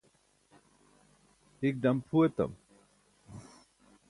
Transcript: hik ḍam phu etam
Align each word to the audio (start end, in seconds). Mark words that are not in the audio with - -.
hik 1.59 1.75
ḍam 1.81 1.97
phu 2.07 2.17
etam 2.27 2.51